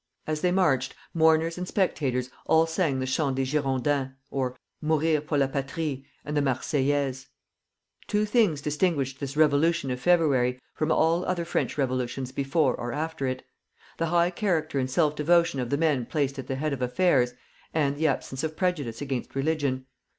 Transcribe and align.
As 0.25 0.41
they 0.41 0.51
marched, 0.51 0.95
mourners 1.13 1.59
and 1.59 1.67
spectators 1.67 2.31
all 2.47 2.65
sang 2.65 2.97
the 2.99 3.05
Chant 3.05 3.37
of 3.37 3.45
the 3.45 3.45
Girondins 3.45 4.13
("Mourir 4.81 5.21
pour 5.21 5.37
la 5.37 5.45
Patrie") 5.45 6.07
and 6.25 6.35
the 6.35 6.41
"Marseillaise." 6.41 7.27
Two 8.07 8.25
things 8.25 8.61
distinguished 8.61 9.19
this 9.19 9.37
revolution 9.37 9.91
of 9.91 9.99
February 9.99 10.59
from 10.73 10.91
all 10.91 11.23
other 11.25 11.45
French 11.45 11.77
revolutions 11.77 12.31
before 12.31 12.73
or 12.75 12.91
after 12.93 13.27
it, 13.27 13.43
the 13.99 14.07
high 14.07 14.31
character 14.31 14.79
and 14.79 14.89
self 14.89 15.15
devotion 15.15 15.59
of 15.59 15.69
the 15.69 15.77
men 15.77 16.07
placed 16.07 16.39
at 16.39 16.47
the 16.47 16.55
head 16.55 16.73
of 16.73 16.81
affairs, 16.81 17.35
and 17.71 17.95
the 17.97 18.07
absence 18.07 18.43
of 18.43 18.57
prejudice 18.57 19.01
against 19.03 19.35
religion. 19.35 19.85